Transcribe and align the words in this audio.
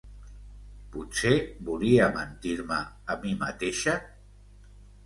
Potser 0.95 1.33
volia 1.69 2.09
mentir-me 2.17 2.81
a 3.17 3.21
mi 3.23 3.39
mateixa? 3.47 3.97